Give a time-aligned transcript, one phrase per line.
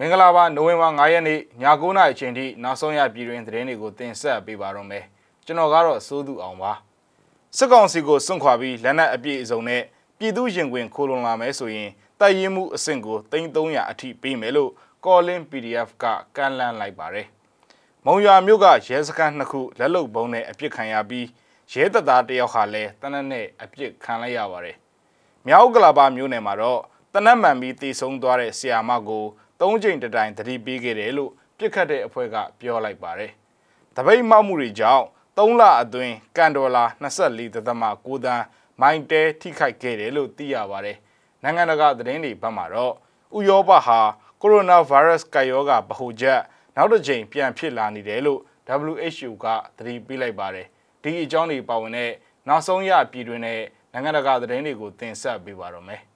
[0.00, 5.04] မင်္ဂလာပါနိုဝင်ဘာ9ရက်နေ့ည9:00နာရီအချိန်ထိနောက်ဆုံးရပြည်တွင်သတင်းတွေကိုတင်ဆက်ပေးပါတော့မယ်
[5.44, 6.72] ကျွန်တော်ကတော့စိုးသူအောင်ပါ
[7.56, 9.82] စစ်ကောင်စီကိုစွန့်ခွာပြီးလက်နက်အပြည့်အစုံနဲ့
[10.18, 11.90] ပြည်သူရင်ခွင်ခိုးလုံလာမယ်ဆိုရင်
[12.20, 14.70] တိုက်ရင်မှုအဆင့်ကို3300အထိပေးမယ်လို့
[15.04, 16.04] Calling PDF က
[16.36, 17.26] ကန့်လန့်လိုက်ပါတယ်
[18.04, 21.26] မုံရွာမြို့ကရဲစခန်းနှစ်ခုလက်လုံပုံးနဲ့အပြစ်ခံရပြီး
[21.72, 24.76] ရဲတပ်သားတယောက်ဟာလည်းတနက်နဲ့အပြစ်ခံလိုက်ရပါတယ်
[25.46, 26.80] မြောက်ကလာပါမြို့နယ်မှာတော့
[27.14, 29.24] တနက်မှန်ပြီးတည်ဆုံသွားတဲ့ဆီယာမကို
[29.60, 33.30] ၃ချိန်တတိုင်တတိပေးခဲ့တယ်လို့ပြစ်ခတ်တဲ့အဖွဲ့ကပြောလိုက်ပါတယ်။
[33.96, 35.04] တပိတ်မောက်မှုတွေကြောင့်
[35.38, 38.44] ၃လအတွင်းကန်ဒေါ်လာ24.9တန်း
[38.80, 40.96] မိုင်တဲထိခိုက်ခဲ့တယ်လို့သိရပါတယ်။
[41.42, 42.94] နိုင်ငံတကာသတင်းတွေဘက်မှာတော့
[43.36, 44.00] ဥရောပဟာ
[44.40, 46.40] ကိုရိုနာဗိုင်းရပ်စ်ကာရောဂါဗဟိုချက်
[46.76, 48.40] နောက်တစ်ကြိမ်ပြန်ဖြစ်လာနေတယ်လို့
[48.88, 50.66] WHO ကသတိပေးလိုက်ပါတယ်။
[51.02, 52.12] ဒီအကြောင်းတွေပါဝင်တဲ့
[52.48, 53.60] နောက်ဆုံးရပြည်တွင်တဲ့
[53.92, 56.02] နိုင်ငံတကာသတင်းတွေကိုတင်ဆက်ပေးပါတော့မယ်။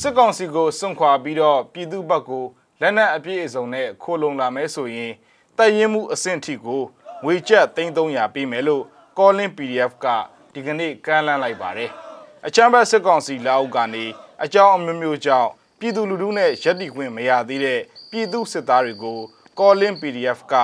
[0.00, 2.44] စစ်ကောင်စီကိုစွန့်ခွာပြီးတော့ပြည်သူ့ဘက်ကို
[2.80, 5.12] လက်နက်အပြည့်အစုံနဲ့ခိုးလုံလာမဲဆိုရင်
[5.56, 6.82] တပ်ရင်းမှုအဆင့်ထိကို
[7.24, 8.84] ငွေကျပ်3300ပေးမယ်လို့
[9.18, 10.06] Calling PDF က
[10.52, 11.90] ဒီကနေ့ကမ်းလှမ်းလိုက်ပါတယ်။
[12.46, 14.04] အချမ်းဘတ်စစ်ကောင်စီလက်အောက်ကနေ
[14.44, 17.80] အကြောင်းအမျိုးမျိုးကြောင့်ပြည်သူလူထုနဲ့ရက်တီခွင့်မရသေးတဲ့
[18.10, 19.18] ပြည်သူစစ်သားတွေကို
[19.58, 20.54] Calling PDF က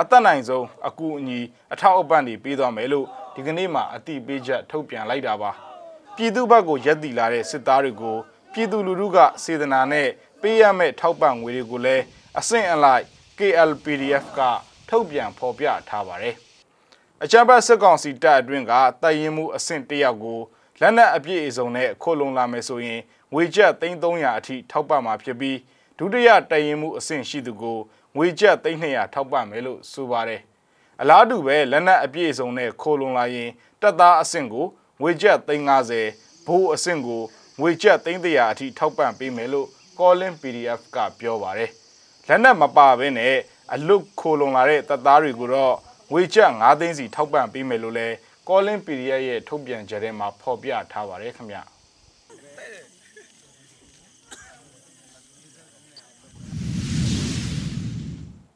[0.00, 1.40] အသက်နိုင်ဆုံးအကူအညီ
[1.72, 5.50] အထောက်အပံ့တွေပေးသွားမယ်လို့ဒီကနေ့မှအတိပေးချက်ထုတ်ပြန်လိုက်တာပါ။
[6.16, 8.18] ပြည်သူ့ဘက်ကိုရက်တီလာတဲ့စစ်သားတွေကို
[8.52, 10.08] ပြည်သူလူထုကစေတနာနဲ့
[10.40, 12.04] ပေးရမယ့်ထောက်ပံ့ငွေတွေကိုလည်း
[12.38, 13.04] အဆင့်အလိုက်
[13.38, 14.40] KLPDF က
[14.88, 16.34] ထုတ်ပြန်ဖော်ပြထားပါတယ်။
[17.22, 20.40] အကြမ်းဖက်စစ်ကောင်စီတပ်အတွင်းကတိုက်ရင်မှုအဆင့်တယောက်ကို
[20.80, 23.00] လက်နက်အပြည့်အစုံနဲ့ခိုလုံလာမယ်ဆိုရင်
[23.32, 25.58] ငွေကျပ်300အထိထောက်ပံ့မှာဖြစ်ပြီး
[25.98, 27.78] ဒုတိယတိုက်ရင်မှုအဆင့်ရှိသူကို
[28.16, 30.40] ငွေကျပ်300ထောက်ပံ့မယ်လို့ဆိုပါတယ်။
[31.00, 34.66] အလားတူပဲလက်နက်အပြည့်အစုံနဲ့ခိုလုံလာရင်တပ်သားအဆင့်ကို
[35.00, 37.22] ငွေကျပ်350ဘိုးအဆင့်ကို
[37.60, 41.70] ငွေကျပ်300အထိထောက်ပံ့ပေးမယ်လို့ Calling PDF ကပြောပါတယ်။
[42.28, 43.34] လက်နက်မပါဘဲနဲ့
[43.72, 45.74] အလုတ်ခိုလုံလာတဲ့တပ်သားတွေကိုတော့
[46.12, 48.14] ငွေကျပ်9သိန်းစီထောက်ပံ့ပေးမယ်လို့လည်း
[48.48, 51.62] Calling PDF ရဲ့ထုတ်ပြန်ကြတဲ့မှာဖော်ပြထားပါတယ်ခင်ဗျာ။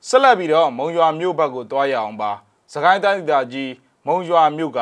[0.09, 2.31] ဆက်လက်ပြီးတော့မုံရွာမြို့ဘက်ကိုတွားရအောင်ပါ။
[2.73, 3.71] စကိုင်းတိုင်းဒေသကြီး
[4.07, 4.81] မုံရွာမြို့က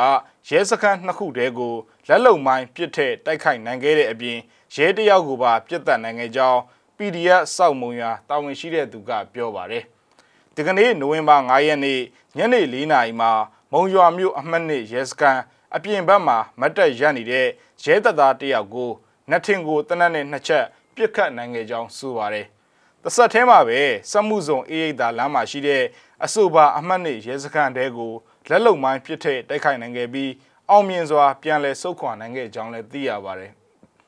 [0.48, 1.74] ရဲစခန်းနှစ်ခုတည်းကို
[2.08, 4.38] လက်လုံမိုင်းပစ်ထည့်တိုက်ခိုက်နိုင်ခဲ့တဲ့အပြင်
[4.74, 6.58] ရဲတယောက်ကိုပါပြစ်တက်နိုင်ခဲ့ကြောင်း
[6.96, 9.84] PDF စောက်မုံရွာတာဝန်ရှိတဲ့သူကပြောပါတယ်။
[10.54, 12.00] ဒီကနေ့နိုဝင်ဘာ9ရက်နေ့
[12.36, 13.30] ညနေ4နာရီမှာ
[13.72, 15.40] မုံရွာမြို့အမှတ်နှစ်ရဲစခန်း
[15.74, 17.46] အပြင်ဘက်မှာမတ်တက်ရပ်နေတဲ့
[17.84, 18.90] ရဲတပ်သားတယောက်ကို
[19.30, 22.46] နှထင်ကိုတနက်နဲ့နှစ်ချက်ပြစ်ခတ်နိုင်ခဲ့ကြောင်းဆိုပါတယ်။
[23.04, 25.82] တဆက်ထဲမှာပဲစက်မှုဇုံအေးရိတ်သာလမ်းမှာရှိတဲ့
[26.26, 28.12] အဆိုပါအမှတ်နှစ်ရဲစခန်းတဲကို
[28.50, 30.30] လက်လုံမိုင်းပစ်ထည့်တိုက်ခိုက်နိုင်ခဲ့ပြီး
[30.70, 33.52] အောင်မြင်စွာပြန်လည်ဆုတ်ခွာနိုင်ခဲ့ကြောင်းလည်းသိရပါတယ်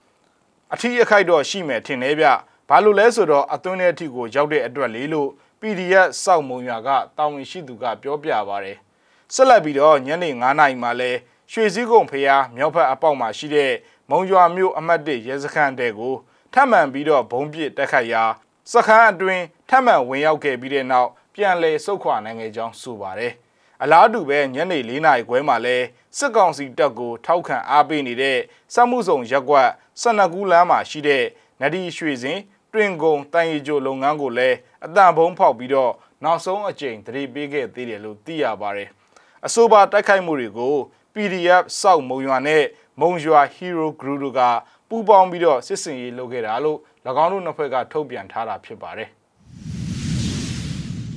[0.73, 2.29] ။အထီးအခိုက်တော့ရှိမယ်ထင်တယ်ဗျ။
[2.69, 5.31] ဘာလို့လဲဆိုတော့အသွင်းတဲ့အထီကိုရောက်တဲ့အတွက်လေးလို့
[5.61, 8.77] PDF စောက်မုံရွာကတာဝန်ရှိသူကပြောပြပါတယ်။
[9.35, 11.11] ဆက်လက်ပြီးတော့ညနေ9:00နာရီမှာလဲ
[11.53, 13.73] ရွှေစည်းကုန်းဖျားမြောက်ဘက်အပေါက်မှာရှိတဲ့
[14.11, 16.15] မုံရွာမြို့အမှတ်၁ရဲစခန်းတဲကို
[16.55, 18.25] ထပ်မံပြီးတော့ဘုံပစ်တက်ခတ်ရာ
[18.73, 23.33] စခန်းအတွင်းထပ်မံဝင်ရောက်ခဲ့ပြီးတဲ့နောက် ပြန်လည်ဆုတ်ခွာနိုင်ခဲ့ကြောင်းဆိုပါတယ်။
[23.83, 25.77] အလားတူပဲညနေ၄နာရီခွဲမှာလဲ
[26.19, 28.39] စစ်ကောင်စီတပ်ကိုထောက်ခံအားပေးနေတဲ့
[28.75, 29.69] စက်မှုဆောင်ရက်ကွက်
[30.01, 31.25] ဆနကူးလမ်းမှာရှိတဲ့
[31.61, 32.39] နဒီရွှေစင်
[32.73, 35.93] တွင်ကုံတန်ရီကျိုလုပ်ငန်းကိုလည်းအတန်ဘုံဖောက်ပြီးတော့
[36.25, 38.89] နောက်ဆုံးအကြိမ်တရေပေးခဲ့သေးတယ်လို့သိရပါတယ်။
[39.47, 40.75] အဆိုပါတိုက်ခိုက်မှုတွေကို
[41.15, 42.65] PDF စောက်မုံရွာနဲ့
[43.01, 44.41] မုံရွာ Hero Group တို့က
[44.89, 46.79] ပူးပေါင်းပြီးတော့စစ်စင်ရေးလုပ်ခဲ့တာလို့၎
[47.25, 49.11] င်းတို့နှစ်ဖက်ကထုတ်ပြန်ထားတာဖြစ်ပါတယ်။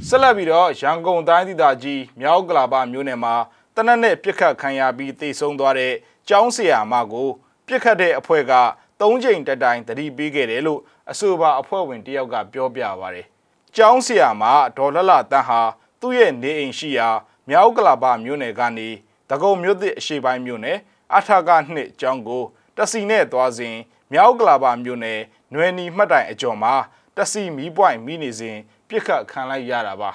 [0.09, 3.35] ဆက်လက်ပြီးတော့ရန်ကုန်တိုင်းဒေသကြီးမြောက်ကလာပမြို့နယ်မှာ
[3.75, 5.93] တနက်နဲ့ပြစ်ခတ်ခံရပြီးတိတ်ဆုံးသွားတဲ့
[6.27, 7.29] ကျောင်းဆရာမကို
[7.67, 8.53] ပြစ်ခတ်တဲ့အဖွဲ့က
[8.99, 10.81] ၃ချိန်တက်တိုင်တတိပေးခဲ့တယ်လို့
[11.11, 13.21] အဆိုပါအဖွဲ့ဝင်တယောက်ကပြောပြပါဗျ။
[13.75, 14.43] ကျောင်းဆရာမ
[14.77, 15.61] ဒေါ်လလတန်းဟာ
[16.01, 17.09] သူ့ရဲ့နေအိမ်ရှိရာ
[17.49, 18.89] မြောက်ကလာပမြို့နယ်ကနေ
[19.29, 20.77] တကုံမြို့သစ်အရှိပိုင်းမြို့နယ်
[21.15, 22.43] အထာကနှစ်ကျောင်းကို
[22.77, 23.75] တစီနဲ့သွားစဉ်
[24.11, 25.19] မြောက်ကလာပမြို့နယ်
[25.53, 26.73] နွယ်နီမှတ်တိုင်အကျော်မှာ
[27.17, 28.57] တစီမီးပွိုင်မိနေစဉ်
[28.89, 30.11] ပြစ်ခတ်ခံလိုက်ရတာပါ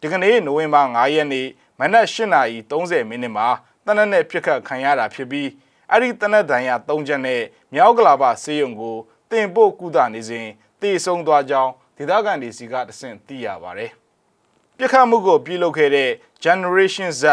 [0.00, 1.48] ဒီကနေ့နိုဝင်ဘာ9ရက်နေ့
[1.80, 3.48] မနက်8:30မိနစ်မှာ
[3.86, 5.48] တနက်နဲ့ပြစ်ခတ်ခံရတာဖြစ်ပြီး
[5.90, 7.42] အဲ့ဒီတနက်တန်ရ3ချက်နဲ့
[7.74, 8.96] မြောက်ကလာပဆေးရုံကို
[9.30, 10.46] တင်ပို့ကုသနေစဉ်
[10.80, 13.90] တေဆုံးသွားကြောင်းဒေသခံတွေစီကတဆင့်သိရပါတယ်
[14.76, 16.10] ပြစ်ခတ်မှုကိုပြုလုပ်ခဲ့တဲ့
[16.44, 17.24] Generation Z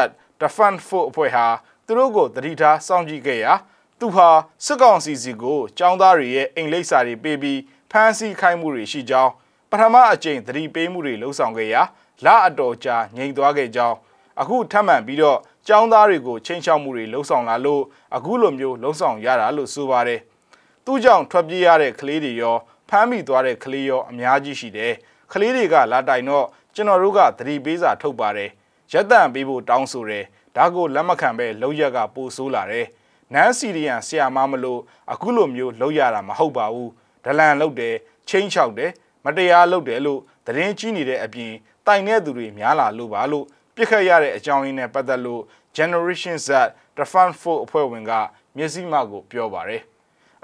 [0.42, 1.48] Defense Force အဖွဲ့ဟာ
[1.86, 3.54] သူတို့ကိုတတိထားစောင့်ကြည့်ခဲ့ရာ
[4.00, 4.30] သူဟာ
[4.66, 7.60] စစ်ကောင်စီစီကိုចောင်းသားတွေရဲ့အိမ်လိပ်စာတွေပေးပြီး
[7.92, 9.32] ဖမ်းဆီးခိုင်းမှုတွေရှိကြောင်း
[9.72, 11.82] ပထမအကြိမ်သတိပေးမှုတွေလှုံ့ဆော်ခဲ့ရာ
[12.26, 13.98] လအတော်ကြာငြိမ်သွားခဲ့ကြောင်း
[14.42, 17.84] အခုထပ်မံပြီးတော့ចောင်းသားတွေကိုချိန်ချောက်မှုတွေလှုံ့ဆော်လာလို့
[18.16, 20.22] အခုလိုမျိုးလှုံ့ဆော်ရတာလို့ဆိုပါတယ်။
[20.86, 22.58] သူ့ကြောင့်ထွက်ပြေးရတဲ့ကလေးတွေရော
[22.90, 24.94] ဖမ်းမိသွားတဲ့ကလေးရောအများကြီးရှိတယ်
[25.32, 28.50] ကလေးတွေကလာတိုင်တော့ကျွန်တော်တို့ကသတိပေးစာထုတ်ပါတယ်
[28.92, 30.26] ရက်တန့်ပေးဖို့တောင်းဆိုတယ်
[30.56, 32.88] ဒါကိုလက်မခံပဲလောက်ရကပို့ဆိုးလာတယ်
[33.34, 34.82] နန်းစီရီယန်ဆရာမမလို့
[35.12, 36.92] အခုလိုမျိုးလောက်ရတာမဟုတ်ပါဘူး
[37.26, 37.96] ဒလန်လောက်တယ်
[38.30, 38.92] ချင်းချောက်တယ်
[39.28, 41.54] မတရားလုပ်တယ်လို့သတင်းကြီးနေတဲ့အပြင်
[41.86, 43.46] တိုင်တဲ့သူတွေများလာလို့ပါလို့
[43.76, 45.42] ပြစ်ခတ်ရတဲ့အကြောင်းရင်းနဲ့ပတ်သက်လို့
[45.78, 46.50] Generation Z
[46.98, 48.12] Defend for အဖွဲ့ဝင်က
[48.58, 49.82] မျက်စိမှကိုပြောပါတယ်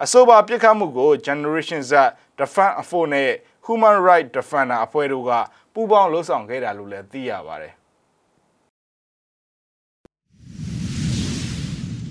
[0.03, 1.93] အဆိုပါပြစ်ခတ်မှုကို Generation Z
[2.39, 3.31] Defend for နဲ့
[3.65, 5.31] Human Right Defender အဖွဲ့တို့က
[5.73, 7.73] ပူးပေါင်းလှုပ်ဆောင်ခဲ့တာလို့လည်းသိရပါတယ်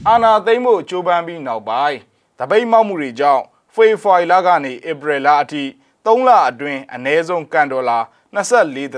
[0.08, 1.98] အာနာသိမ့်မှုကြိုးပမ်းပြီးနောက်ပိုင်း
[2.38, 3.42] တပိတ်မောက်မှုတွေကြောင့်
[3.74, 5.64] ဖေဖော်ဝါရီလကနေဧပြီလအထိ
[6.04, 7.98] 3လအတွင်းအ ਨੇ ဆုံးကန်ဒေါ်လာ
[8.34, 8.96] 24.9တ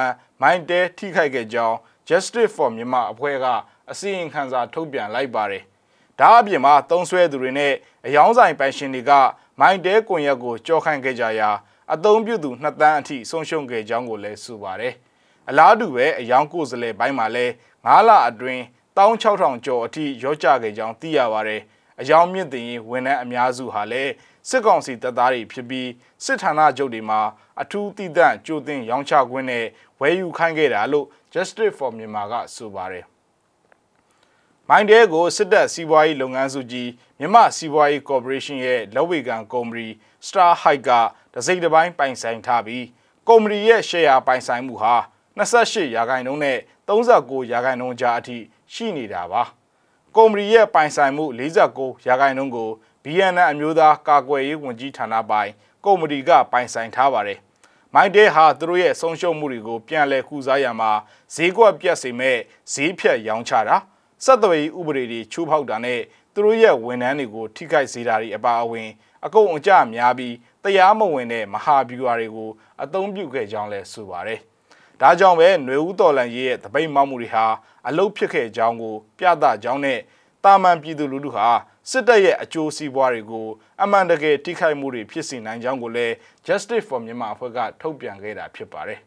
[0.00, 1.76] န်းမိုင်းတဲထိခိုက်ခဲ့ကြောင်း
[2.08, 3.46] Justice for Myanmar အဖွဲ့က
[3.90, 5.62] အစီရင်ခံစာထုတ်ပြန်လိုက်ပါတယ်။
[6.18, 7.72] ဒါအပြင်မှာသုံးဆွဲသူတွေနဲ့
[8.06, 9.12] အယောင်းဆိုင်ပိုင်ရှင်တွေက
[9.60, 11.50] မိုင်းတဲကွန်ရက်ကိုကြောခိုင်းခဲ့ကြရာ
[11.94, 14.94] အသုံးပြုသူ2တန်းအထိဆုံးရှုံးခဲ့ကြောင်းကိုလည်းဆိုပါတယ်။
[15.48, 17.52] အလားတူပဲအယောင်းကိုယ်စားလှယ်ပိုင်းမှာလည်း
[17.86, 18.62] 9လအတွင်း
[18.96, 21.60] 16000ကျော်အထိရော့ကျခဲ့ကြောင်းသိရပါတယ်။
[22.00, 24.12] အယောင်မြင့်တင်ရင်ဝန်ထမ်းအများစုဟာလည်း
[24.48, 25.88] စစ်ကောင်စီတပ်သားတွေဖြစ်ပြီး
[26.24, 27.20] စစ်ဌာနချုပ်တွေမှာ
[27.62, 29.64] အထူးတည်တံ့ကြိုတင်ရောင်းချခွင့်နဲ့
[30.00, 33.04] ဝယ်ယူခိုင်းခဲ့တာလို့ Justice for Myanmar ကဆိုပါတယ်။
[34.68, 39.86] မိုင်းတဲကိုစစ်တပ်စီးပွားရေးလုပ်ငန်းစုကြီးမြန်မာစီးပွားရေးကော်ပိုရေးရှင်းရဲ့လက်ဝေကန်ကုမ္ပဏီ
[40.26, 40.90] Star Hike က
[41.34, 42.84] တစိမ့်တစ်ပိုင်းပိုင်ဆိုင်ထားပြီး
[43.28, 44.94] ကုမ္ပဏီရဲ့ရှယ်ယာပိုင်ဆိုင်မှုဟာ
[45.38, 46.58] 28ရာခိုင်နှုန်းနဲ့
[46.88, 48.38] 39ရာခိုင်နှုန်းကြားအထိ
[48.74, 49.42] ရှိနေတာပါ။
[50.16, 52.70] ကုမ္ပဏီရဲ့ပိုင်ဆိုင်မှု49ရာခိုင်နှုန်းကို
[53.08, 55.50] BNN အမျိုးသားကာကွယ်ရေးဝန်ကြီးဌာနပိုင်
[55.84, 57.38] ကုမ္ပဏီကပိုင်ဆိုင်ထားပါတယ်။
[57.94, 60.90] မိုင်းတဲဟာသူတို့ရဲ့ဆုံးရှုံးမှုတွေကိုပြန်လည်ကုစားရမှာ
[61.34, 62.36] ဈေးကွက်ပြတ်စေမဲ့
[62.72, 63.76] ဈေးဖြတ်ရောင်းချတာ
[64.24, 66.00] စက်သွေးဥပဒေတွေချိုးဖောက်တာနဲ့
[66.34, 68.88] သူတို့ရဲ့ဝန်ထမ်းတွေကိုထိခိုက်စေတာတွေအပါအဝင်
[69.24, 72.50] အကုန်အကျများပြီးတရားမဝင်တဲ့မဟာဗျူဟာတွေကို
[72.82, 74.40] အသုံးပြုခဲ့ကြောင်းလည်းဆိုပါတယ်။
[75.00, 77.46] ဒါကြောင့်ပဲຫນွေဦးတော်လန်ရေးရဲ့တပိတ်မောက်မှုတွေဟာ
[77.88, 80.00] အလုတ်ဖြစ်ခဲ့ကြောင်းကို ပြသကြောင်းနဲ့
[80.44, 81.48] တာမန်ပြည်သူလူထုဟာ
[81.90, 83.46] စစ်တပ်ရဲ့အကျိုးစီးပွားတွေကို
[83.82, 86.14] အမှန်တကယ်ထိခိုက်မှုတွေဖြစ်စေနိုင်ကြောင်းကိုလည်း
[86.46, 89.00] Justice for Myanmar အဖွဲ့ကထုတ်ပြန်ခဲ့တာဖြစ်ပါတယ်။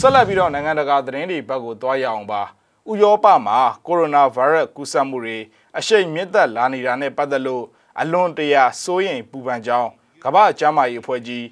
[0.00, 2.42] ဆက်လက်ပြီးတော့နိုင်ငံတကာသတင်းတွေဘက်ကိုသွားရအောင်ပါ။
[2.90, 5.38] ဥရောပမှာကိုရိုနာဗိုင်းရပ်စ်ကူးစက်မှုတွေ
[5.78, 7.64] အရှိန်မြင့်တက်လာနေတာနဲ့ပတ်သက်လို့
[8.00, 9.90] အလွန်တရာစိုးရိမ်ပူပန်ကြောင်း
[10.24, 11.42] ကမ္ဘာ့ကျန်းမာရေးအဖွဲ့ကြီး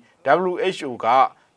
[0.53, 1.07] WHO က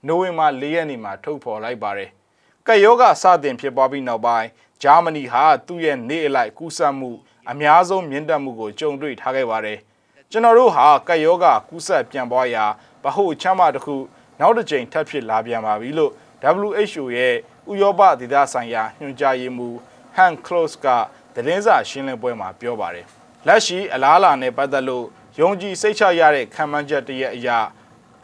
[0.08, 2.10] နိုဝင်ဘာ၄ရက်နေ့မှာထုတ်ဖော်လိုက်ပါတယ်။
[2.68, 4.48] ကပ်ရောဂါစတင်ဖြစ်ပွားပြီးနောက်ပိုင်း
[4.84, 7.10] ဂျာမနီဟာသူ့ရဲ့နေအလိုက်ကူးစက်မှု
[7.52, 9.78] အများဆုံးမြင့်တက်မှုကိုကြုံတွေ့ထားခဲ့ပါတယ်။
[10.32, 12.66] ကျွန်တော်တို့ဟာကပ်ရောဂါကူးစက်ပြန်ပွားရာ
[13.04, 13.96] ဗဟုချမ်းသာတစ်ခု
[14.40, 16.12] နောက်တစ်ကြိမ်ထပ်ဖြစ်လာပြန်ပါပြီလို့
[16.72, 17.36] WHO ရဲ့
[17.72, 19.76] ဥရောပဒေသဆိုင်ရာညွှန်ကြားရေးမှူး
[20.18, 20.88] Han Close က
[21.36, 23.06] သတင်းစာရှင်းလင်းပွဲမှာပြောပါတယ်။
[23.48, 25.06] လက်ရှိအလားအလာနဲ့ပတ်သက်လို့
[25.40, 27.60] ယုံကြည်စိတ်ချရတဲ့ခံမှန်းချက်တရက်အရာ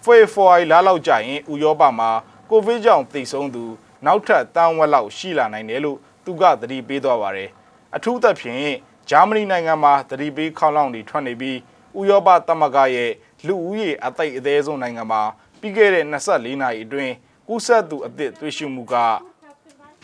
[0.04, 2.10] ဖေဖော်ဝါရီလလောက်ကြာရင်ဥရောပမှာ
[2.50, 3.66] ကိုဗစ်ကြောင့်သေဆုံးသူ
[4.06, 7.50] နောက်ထပ်တန်းဝက်လောက်ရှိလာနိုင်တယ်လို့သူကသတိပေးသွားပါတယ်။
[7.96, 8.76] အထူးသဖြင့်
[9.10, 11.58] ဂျာမနီနိုင်ငံမှာသတိပေးခေါင်းလောင်းတွေထွက်နေပြီး
[12.00, 13.12] ဥရောပသမဂ္ဂရဲ့
[13.48, 15.22] လူဦးရေအသိအသေးဆုံးနိုင်ငံမှာ
[15.60, 17.14] ပြီးခဲ့တဲ့24နာရီအတွင်း
[17.48, 18.96] ကူးစက်သူအသစ်တွေ့ရှိမှုက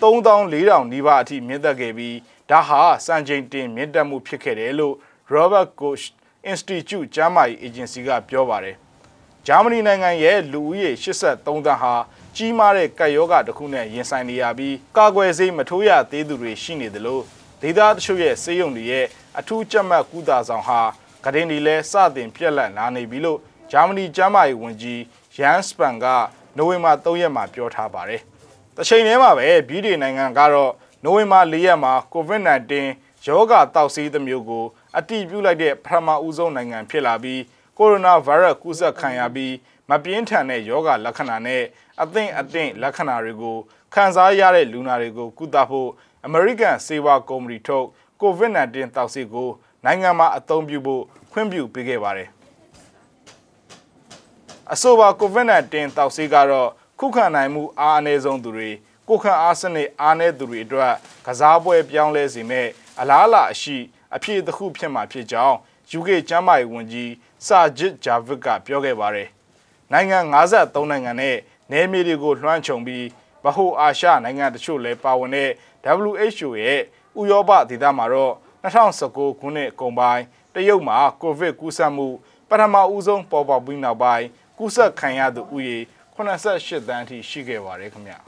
[0.01, 2.15] 3400နီးပါးအထိမြင့်တက်ခဲ့ပြီး
[2.49, 4.95] ဒါဟာစံချိန်တင်မြင့်တက်မှုဖြစ်ခဲ့တယ်လို့
[5.33, 6.05] Robert Koch
[6.51, 8.75] Institute ကျန်းမာရေး agency ကပြောပါတယ်။
[9.47, 11.93] ဂျာမနီနိုင်ငံရဲ့လူဦးရေ83သန်းဟာ
[12.35, 17.21] ကြီးမားတဲ့ကပ်ရောဂါတစ်ခုနဲ့ရင်ဆိုင်နေရပြီးကာကွယ်ဆေးမထိုးရသေးသူတွေရှိနေသလို
[17.61, 19.05] ဒေသတချို့ရဲ့စေယုံတွေရဲ့
[19.39, 20.79] အထူးကြက်မှတ်ကုသဆောင်ဟာ
[21.25, 23.39] ကရင်ဒီလဲစတင်ပြက်လက်လာနေပြီလို့
[23.71, 25.01] ဂျာမနီကျန်းမာရေးဝန်ကြီး
[25.37, 26.05] ယန်စပန်က
[26.57, 28.21] နိုဝင်ဘာ3ရက်မှာပြောထားပါတယ်။
[28.77, 30.71] တချိန်တည်းမှာပဲဗြိတိန်နိုင်ငံကတော့
[31.03, 32.73] နိုဝင်ဘာ4ရက်မှာ COVID-19
[33.27, 34.65] ရောဂါတောက်ဆီးသမျိုးကို
[34.97, 37.41] အတည်ပြုလိုက်တဲ့ပထမဦးဆုံးနိုင်ငံဖြစ်လာပြီး
[37.77, 39.53] ကိုရိုနာဗိုင်းရပ်ကူးစက်ခံရပြီး
[39.89, 41.63] မပြင်းထန်တဲ့ယောဂလက္ခဏာနဲ့
[42.01, 43.57] အသင့်အသင့်လက္ခဏာတွေကို
[43.93, 45.89] ခံစားရတဲ့လူနာတွေကိုကုသဖို့
[46.25, 47.87] အမေရိကန်ဆေးဝါးကုမ္ပဏီထုတ်
[48.21, 49.49] COVID-19 တောက်ဆီကို
[49.85, 52.29] နိုင်ငံမှာအသုံးပြုဖို့ခွင့်ပြုပေးခဲ့ပါတယ်
[54.73, 58.69] အဆိုပါ COVID-19 တောက်ဆီကတော့ခုခံနိုင်မှုအားအနည်းဆုံးသူတွေ
[59.09, 60.93] ကိုခံအားစနစ်အားနည်းသူတွေအတွက်
[61.25, 62.67] ကစားပွဲပြောင်းလဲစေမဲ့
[62.99, 63.77] အလားအလာအရှိ
[64.15, 65.55] အဖြစ်တစ်ခုဖြစ်မှာဖြစ်ကြောင်း
[65.97, 67.11] UK ကျန်းမာရေးဝန်ကြီး
[67.47, 69.27] စာဂျစ်ဂျာဗစ်ကပြောခဲ့ပါတယ်။
[69.91, 71.35] နိုင်ငံ53နိုင်ငံနဲ့
[71.71, 73.05] နယ်မြေတွေကိုလွှမ်းခြုံပြီး
[73.43, 75.49] ဗဟိုအာရှနိုင်ငံတချို့လည်းပါဝင်တဲ့
[76.05, 76.81] WHO ရဲ့
[77.19, 82.07] ဥရောပဒေသမှာတော့2019ခုနှစ်ကုန်ပိုင်းတရုတ်မှာကိုဗစ်ကူးစက်မှု
[82.49, 84.25] ပထမဦးဆုံးပေါ်ပေါက်ပြီးနောက်ပိုင်း
[84.57, 85.77] ကူးစက်ခံရသူဦးရေ
[86.15, 88.19] 88တန်းအထိရှိခဲ့ပါတယ်ခင်ဗျာ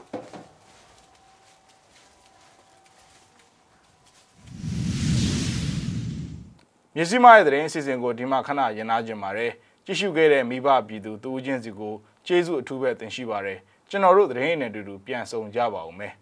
[6.96, 9.52] မြစီမရဲ့သတင်းအစီအစဉ်ကိုဒီမှာခဏရင်နာကြပါတယ်
[9.84, 11.94] ကြည့်ရှုခဲ့တဲ့မိဘပြည်သူတူဦးချင်းစီကို
[12.26, 13.58] ကျေးဇူးအထူးပဲတင်ရှိပါတယ်
[13.94, 16.12] ကျွန်တော်တို့သတင်းနဲ့အတူတူပြန်ဆောင်ကြပါဦးမယ်